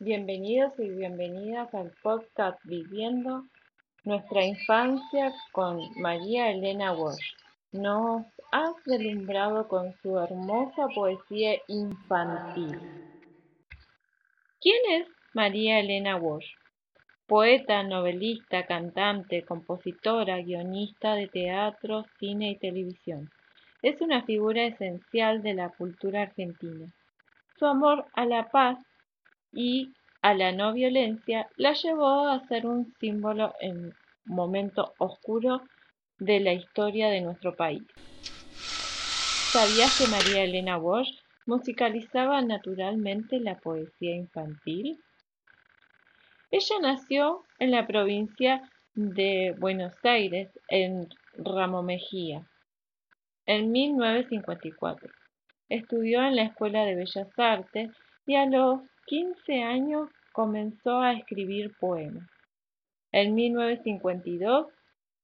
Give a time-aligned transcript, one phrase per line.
[0.00, 3.42] Bienvenidos y bienvenidas al podcast Viviendo
[4.04, 7.34] nuestra infancia con María Elena Walsh.
[7.72, 12.78] Nos has delumbrado con su hermosa poesía infantil.
[14.60, 16.46] ¿Quién es María Elena Walsh?
[17.26, 23.28] Poeta, novelista, cantante, compositora, guionista de teatro, cine y televisión.
[23.82, 26.86] Es una figura esencial de la cultura argentina.
[27.58, 28.78] Su amor a la paz
[29.52, 35.62] y a la no violencia la llevó a ser un símbolo en momento oscuro
[36.18, 37.82] de la historia de nuestro país.
[39.52, 45.00] ¿Sabías que María Elena Walsh musicalizaba naturalmente la poesía infantil?
[46.50, 52.46] Ella nació en la provincia de Buenos Aires, en Ramo Mejía,
[53.46, 55.10] en 1954.
[55.68, 57.90] Estudió en la Escuela de Bellas Artes
[58.26, 62.28] y a los 15 años comenzó a escribir poemas.
[63.10, 64.66] En 1952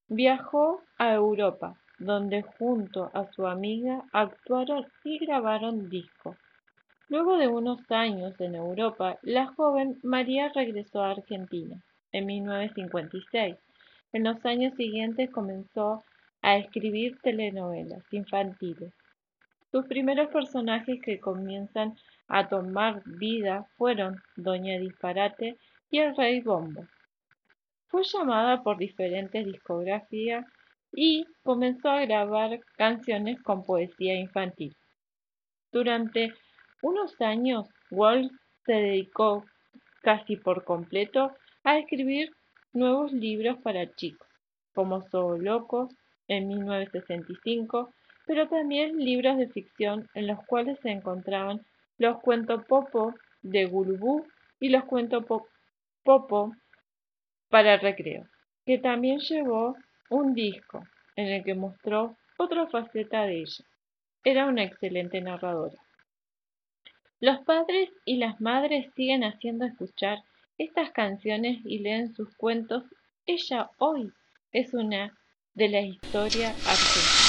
[0.08, 6.38] viajó a Europa, donde junto a su amiga actuaron y grabaron discos.
[7.10, 11.76] Luego de unos años en Europa, la joven María regresó a Argentina
[12.12, 13.56] en 1956.
[14.14, 16.02] En los años siguientes comenzó
[16.40, 18.94] a escribir telenovelas infantiles.
[19.70, 21.96] Sus primeros personajes que comienzan
[22.28, 25.56] a tomar vida fueron Doña Disparate
[25.90, 26.86] y el Rey Bombo.
[27.88, 30.46] Fue llamada por diferentes discografías
[30.92, 34.74] y comenzó a grabar canciones con poesía infantil.
[35.72, 36.32] Durante
[36.82, 38.30] unos años, Walsh
[38.64, 39.44] se dedicó
[40.02, 41.32] casi por completo
[41.64, 42.30] a escribir
[42.72, 44.28] nuevos libros para chicos,
[44.74, 45.02] como
[45.38, 45.88] Loco
[46.28, 47.92] en 1965,
[48.26, 51.64] pero también libros de ficción en los cuales se encontraban
[51.98, 54.26] los cuentos popo de Gulubú
[54.60, 55.24] y los cuentos
[56.02, 56.56] popo
[57.48, 58.26] para recreo,
[58.66, 59.76] que también llevó
[60.10, 60.82] un disco
[61.16, 63.64] en el que mostró otra faceta de ella.
[64.24, 65.76] Era una excelente narradora.
[67.20, 70.18] Los padres y las madres siguen haciendo escuchar
[70.58, 72.84] estas canciones y leen sus cuentos.
[73.26, 74.12] Ella hoy
[74.52, 75.16] es una
[75.54, 77.24] de la historia argentina.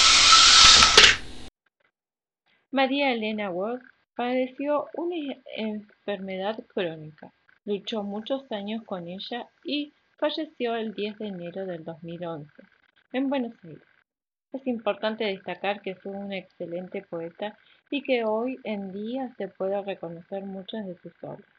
[2.72, 3.84] María Elena Walsh
[4.16, 7.34] Padeció una enfermedad crónica,
[7.66, 12.50] luchó muchos años con ella y falleció el 10 de enero del 2011
[13.12, 13.84] en Buenos Aires.
[14.53, 17.58] Es importante destacar que fue un excelente poeta
[17.92, 21.50] y que hoy en día se puede reconocer muchas de sus obras.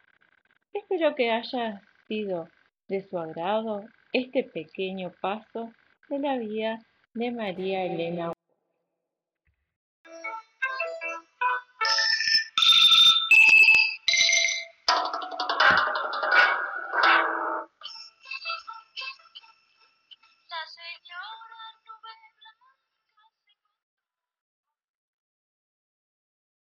[0.73, 2.49] Espero que haya sido
[2.89, 3.85] de su agrado
[4.15, 5.73] este pequeño paso
[6.09, 6.79] de la vida
[7.13, 8.33] de María Elena.
[20.67, 21.56] Señor.